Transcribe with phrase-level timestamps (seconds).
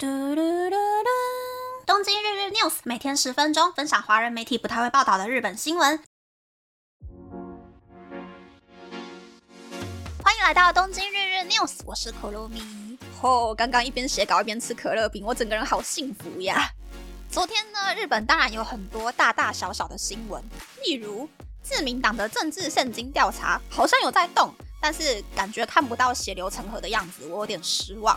[0.00, 1.08] 嘟嘟嘟嘟！
[1.84, 6.00] 东京日日 news 每天十分钟，分享华人媒体不太会报道的日本新闻。
[10.22, 12.96] 欢迎来到东京日日 news，我是可乐咪。
[13.22, 16.70] 哦，刚刚一边写稿一边吃可乐饼，我整个人好幸福呀！
[17.28, 20.40] 昨天呢，日本当然有很多大大小小的新闻，
[20.84, 21.28] 例如
[21.60, 28.16] 自民党的政治现金调查好像有在动，但是感觉看不到血流成河的样子，我有点失望。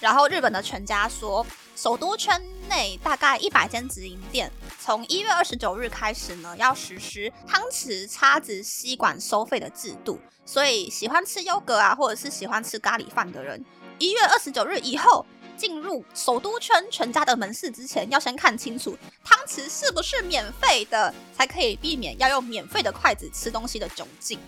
[0.00, 1.44] 然后日本的全家说，
[1.74, 4.50] 首都圈内大概一百间直营店，
[4.80, 10.20] 从一月二十九日开始呢，要实施汤匙、叉子、吸管收费的制度。
[10.46, 13.62] 所以喜欢吃优格啊，或者是喜欢吃咖喱饭的人，
[13.98, 15.26] 一月二十九日以后
[15.56, 24.38] 进入首都圈全家的门市之前，要先看清楚汤匙是不是免费的，才可以避免要用免费的筷子吃东西的窘境。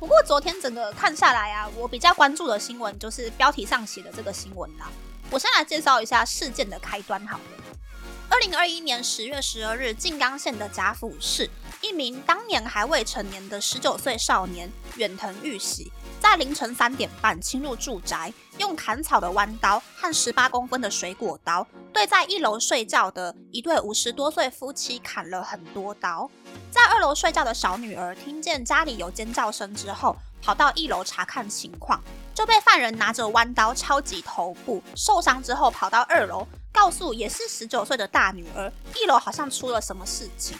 [0.00, 4.90] 不过昨天整个看下来啊，我比较关注的新闻就是标题上写的这个新闻啦。
[5.30, 7.44] 我先来介绍一下事件的开端好了。
[8.30, 11.50] 二零二一年十月十二日，静冈县的甲府市，
[11.82, 26.30] 一名当年还未成年的十九岁少年远藤玉喜，在凌晨三点半侵入住宅，用砍草的弯刀和十八公分的水果刀，对在一楼睡觉的一对五十多岁夫妻砍了很多刀。
[26.70, 32.00] 在二楼睡觉的小女儿听见家里有尖叫声之后，跑到一楼查看情况，
[32.32, 40.56] 就被犯人拿着弯刀敲击头部，受伤之后跑到二楼，告诉也是十九岁的大女儿，一楼好像出了什么事情。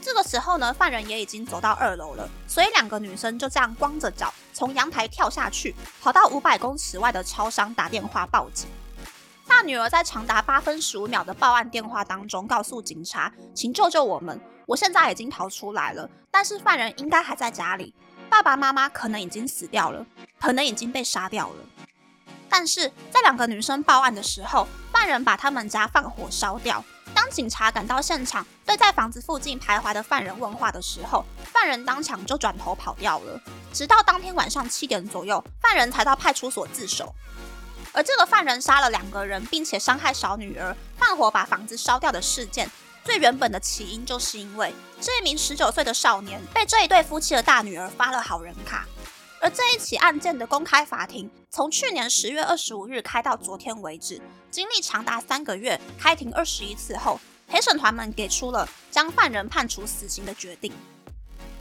[0.00, 8.66] 这个时候呢，犯人也已经走到二楼了，所以两个女生就这样光着脚从阳台跳下去，跑到五百公尺外的超商打电话报警。
[9.62, 14.38] 女儿在长达八分十五秒的报案电话当中，告诉警察：“请救救我们！
[14.66, 17.94] 我现在已经逃出来了，但是犯人应该还在家里。
[18.28, 20.04] 爸爸妈妈可能已经死掉了，
[20.40, 21.56] 可能已经被杀掉了。”
[22.48, 26.84] 但是在两个女生报案的时候，犯人把他们家放火烧掉。
[27.14, 33.40] 当警察赶到现场，对在房子附近徘徊的犯人问话的时候，犯人当场就转头跑掉了。
[33.72, 37.14] 直到当天晚上七点左右，犯人才到派出所自首。
[37.92, 42.70] 而这个犯人杀了两个人，并且伤害小女儿，放火把房子烧掉的事件，
[43.04, 48.86] 最原本的起因就是因为这一名十九岁的少年被这一对夫妻的大女儿发了好人卡。
[49.40, 60.72] 而这一起案件的公开法庭，从去年十月二十五日开到昨天为止，经历长达三个月，开庭二十一次后，陪审团们给出了将犯人判处死刑的决定。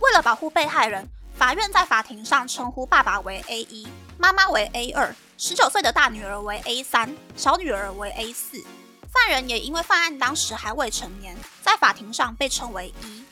[0.00, 1.08] 为了保护被害人，
[1.38, 3.86] 法院在法庭上称呼爸爸为 A 一，
[4.18, 5.14] 妈妈为 A 二。
[5.36, 8.60] 十九岁的大女儿为 A 三，小女儿为 A 四。
[9.08, 13.22] 犯人也因为犯案当时还未成年，在法庭上被称为一。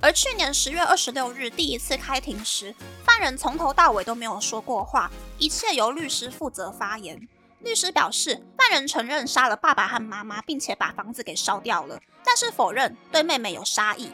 [0.00, 2.74] 而去年十月二十六日第一次开庭时，
[3.06, 7.28] 犯人从头到尾都没有说过话，一切由律师负责发言。
[7.60, 14.10] 律师表示，犯人承认杀了爸爸和妈妈，并且把房子给烧掉了，但是否认对妹妹有杀意。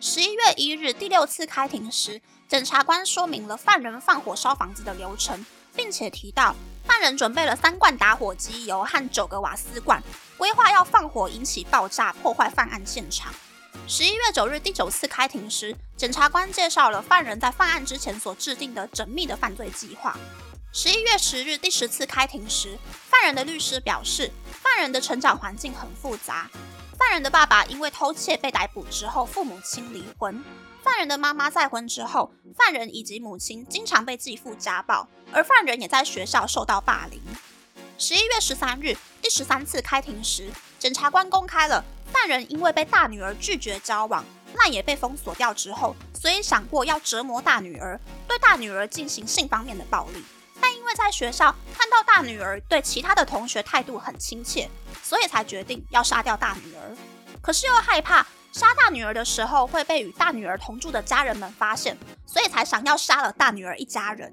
[0.00, 5.44] 十一月一日第六次开庭时，检察官说明了犯人放火烧房子的流程，
[5.74, 6.54] 并且提到。
[6.84, 10.02] 犯人准备了三罐打火机油和九个瓦斯罐，
[10.36, 13.32] 规划要放火引起爆炸，破坏犯案现场。
[13.86, 20.16] 十一月九日第九次开庭时，检察官介绍了犯人在犯案之前所制定的缜密的犯罪计划。
[20.72, 24.30] 十一月十日第十次开庭时，犯人的律师表示，
[24.62, 26.48] 犯人的成长环境很复杂。
[26.98, 30.44] 犯人的爸爸因为偷窃被逮捕之后，父母亲离婚。
[30.82, 37.20] 犯人的妈妈再婚之后，犯人以及母亲经常被继父家暴，而犯人也在学校受到霸凌。
[37.98, 50.24] 十一月十三日，第十三次开庭时，检察官公开了犯人因为被大女儿拒绝交往，那也被封锁掉之后，所以想过要折磨大女儿，对大女儿进行性方面的暴力。
[50.88, 54.70] 因为在学校看到大女儿对其他的同学态度很亲切，
[55.02, 56.96] 所以才决定要杀掉大女儿。
[57.42, 58.26] 可是又害怕。
[58.50, 64.32] 杀大女儿的时候会被与大女儿同住的家人们发现，所以才想要杀了大女儿一家人。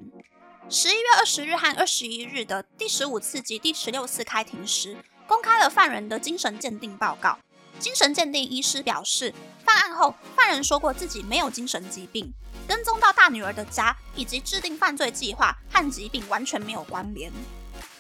[0.70, 7.38] 十一月二十日和二十一日的第十五次及第十六次开庭时，公开了犯人的精神鉴定报告。
[7.78, 9.34] 精神鉴定医师表示，
[9.66, 12.34] 犯案后犯人说过自己没有精神疾病，
[12.67, 17.31] 跟踪到大女儿的家以及制定犯罪计划和疾病完全没有关联。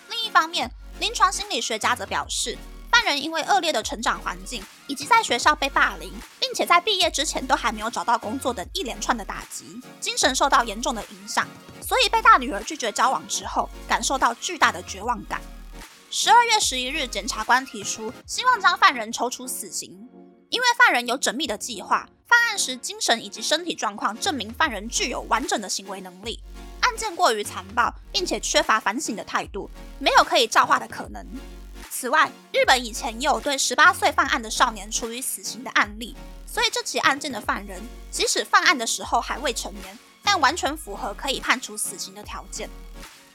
[0.09, 2.57] 另一方面，临床心理学家则表示。
[2.91, 11.45] 犯人因为恶劣的成长环境，以及在学校被霸凌，并且在毕业之前都还没有找到工作等一连串的打击，精神受到严重的影响，
[11.81, 15.41] 所以被大女儿拒绝交往之后，感受到巨大的绝望感。
[16.09, 19.91] 十二月十一日，检察官提出希望将犯人抽出死刑，
[20.49, 22.07] 因为犯人有缜密的计划，
[22.55, 26.39] 案时精神以及身体状况证明犯人具有完整的行为能力，
[26.79, 29.69] 案件过于残暴，并且缺乏反省的态度，
[29.99, 31.21] 没有可以教化的可能。
[31.91, 36.15] 此外，日本以前也有对十八岁犯案的少年处以死刑的案例，
[36.47, 42.69] 所以这起案件的犯人即使犯案的时候还未成年，但完全符合可以判处死刑的条件。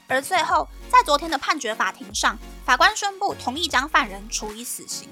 [0.07, 2.35] 而最后，在昨天的判决法庭上，
[2.65, 5.07] 法官宣布同意将犯人处以死刑。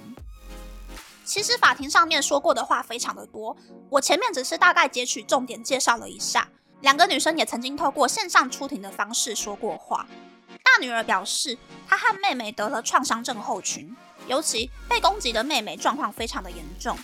[1.30, 3.56] 其实法庭上面说过的话非常的多，
[3.92, 6.50] 我前面只是大概截取重点介绍了一下。
[6.82, 10.08] 两个女生也曾经透过线上出庭的方式说过话。
[10.64, 11.56] 大女儿表示，
[11.88, 13.96] 她和妹妹得了创伤症候群，
[14.26, 16.98] 尤其被攻击的妹妹状况非常的严重。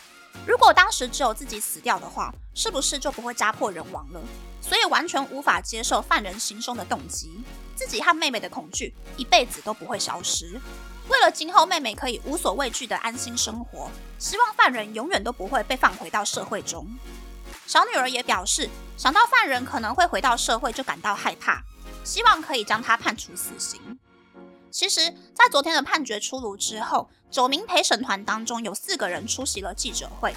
[0.48, 4.20] 如果当时只有自己死掉的话，是不是就不会家破人亡了？
[4.60, 7.44] 所以完全无法接受犯人行凶的动机，
[7.76, 10.60] 自己和妹妹的恐惧一辈子都不会消失。
[11.08, 16.88] 为了今后妹妹可以无所畏惧的安心生活，希望犯人永远都不会被放回到社会中。
[17.68, 21.64] 小女儿也表示，想到犯人可能会回到社会，就感到害怕，
[22.04, 24.00] 希望可以将他判处死刑。
[24.72, 30.36] 其实，在昨天的判决出炉之后，九名陪审团当中有四个人出席了记者会。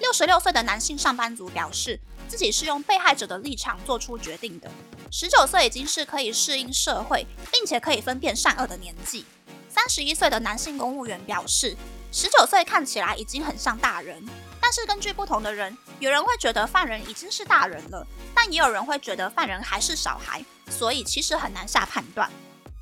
[0.00, 4.70] 六十六岁的男性上班族表示，自己是用被害者的立场做出决定的。
[5.10, 9.24] 十九岁已经是可以适应社会，并且可以分辨善恶的年纪。
[9.68, 11.76] 三十一岁的男性公务员表示，
[12.10, 14.26] 十九岁看起来已经很像大人。
[14.60, 22.28] 但是根据不同的人，有人会觉得犯人已经是大人了，但也有人会觉得犯人还是小孩，所以其实很难下判断。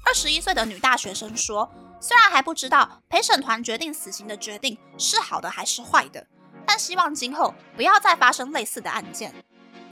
[0.02, 1.70] 二十一岁的女大学生说，
[2.00, 6.26] 虽然还不知道陪审团决定死刑的决定是好的还是坏的，
[6.66, 9.34] 但希望今后不要再发生类似的案件。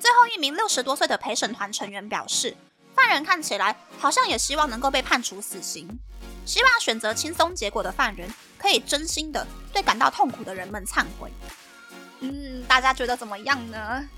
[0.00, 2.56] 最后一名六十多岁的陪审团成员表示，
[2.94, 5.88] 犯人看起来好像也希望能够被判处死刑，
[6.44, 8.28] 希望选择轻松结果的犯人
[8.58, 11.30] 可以真心的对感到痛苦的人们忏悔。
[12.20, 14.08] 嗯，大家觉得怎么样呢？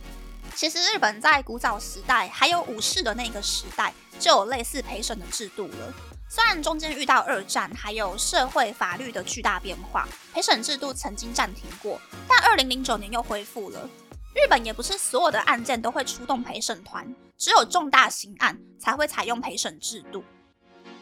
[0.57, 5.93] 其实日本在古早时代，还有武士的那个时代，就有类似陪审的制度了。
[6.29, 13.89] 虽然中间遇到二战，还有社会法律的巨大变化，陪审制度曾经暂停过，但二零零九年又恢复了。
[14.35, 20.25] 日本也不是所有的案件都会出动陪审团，只有重大刑案才会采用陪审制度。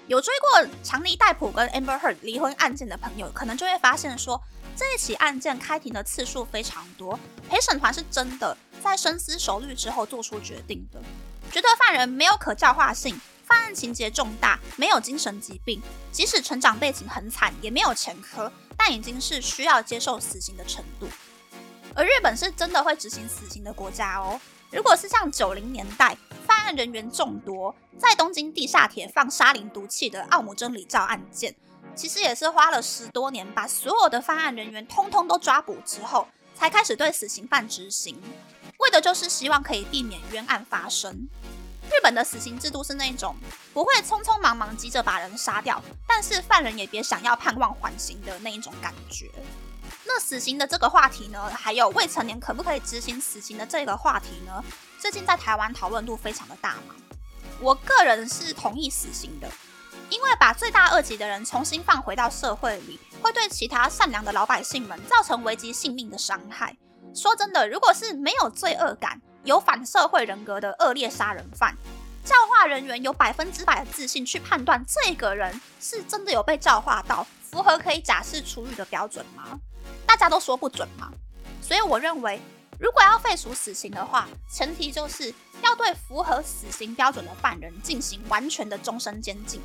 [0.06, 4.40] 有追过强尼戴普跟 Amber Heard 离婚案件的朋友，可能就会发现说。
[4.74, 11.00] 这一起案件开庭的次数非常多，陪审团是真的在深思熟虑之后做出决定的，
[11.50, 15.80] 觉得犯人没有可教化性，犯案情节重大，没有精神疾病，
[16.10, 21.06] 即使成长背景很惨，也没有前科，但已经是需要接受死刑的程度。
[21.94, 24.40] 而日本是真的会执行死刑的国家哦。
[24.70, 31.54] 如果是像九零年代犯案人员众多，在东京地下铁放沙林毒气的奥姆真理教案件。
[31.94, 36.26] 其实也是花了十多年，把所有的犯案人员通通都抓捕之后，
[36.62, 38.16] 才开始对死刑犯执行，
[38.78, 41.26] 为的就是希望可以避免冤案发生。
[41.90, 43.34] 日本的死刑制度是那种
[43.74, 49.28] 不会匆匆忙忙急着把人杀掉，但是犯人也别想要盼望缓刑的那一种感觉。
[50.04, 54.62] 那死刑的这个话题呢，还有未成年可不可以执行死刑的这个话题呢，
[55.00, 56.94] 最近在台湾讨论度非常的大嘛。
[57.58, 59.50] 我个人是同意死刑的。
[60.12, 66.76] 因为把罪大恶极的人重新放回到社会里，会对其他善良的老百姓们造成危及性命的伤害。
[67.14, 71.74] 说真的，如果是没有罪恶感、有反社会人格的恶劣杀人犯，
[72.26, 79.58] 教化人员有百分之百的自信去判断这个人是真的有被教化到，符合可以假释出狱的标准吗？
[80.06, 81.10] 大家都说不准嘛。
[81.62, 82.38] 所以我认为。
[82.80, 85.32] 如果要废除死刑的话，前提就是
[85.62, 89.60] 要对符合死刑标准的犯人进行完全的终身监禁。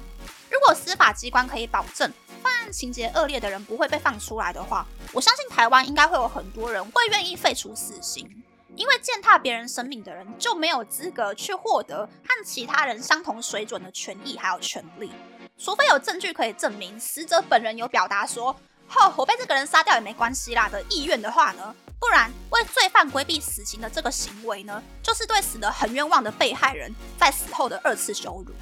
[0.58, 2.12] 如果司法机关可以保证
[2.42, 4.84] 犯案情节恶劣的人不会被放出来的话，
[5.14, 8.28] 我相信台湾应该会有很多人会愿意废除死刑。
[8.76, 15.12] 因为践踏别人生命的人就没有资格去获得和其他人相同水准的权益还有权利，
[15.60, 18.56] 除非有证据可以证明死者本人有表达说
[18.90, 21.76] “吼，我被这个人杀掉也没关系啦”的意愿的话呢？
[22.00, 28.54] 不然，为罪犯规避死刑的这个行为呢，就是对死得很冤枉的被害人在死后的二次羞辱。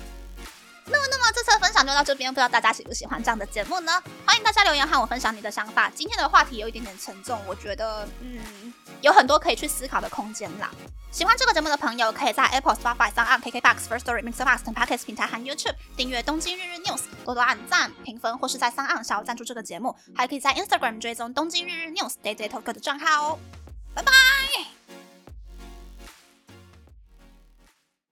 [0.88, 4.02] 那么，那么这次的分享就到这边，不知道大家喜不喜欢这样的节目呢？
[4.26, 5.90] 欢迎大家留言和我分享你的想法。
[5.94, 10.70] 今天的话题有一点点沉重，我觉得，嗯，有很多可以去思考的空间啦。
[11.12, 20.54] 喜欢这个节目的朋友，可以在 Apple、Spotify、s o n KKBox、First Story、Mixbox 等 Podcast 平台和 YouTube 订阅《东京日日 News》，多多按赞、评分，或是在 s o n 小赞助这个节目，还可以在
[20.54, 23.40] Instagram 追踪《东京日日 News》Day Day Talk 的账号哦。
[23.96, 24.75] 拜拜。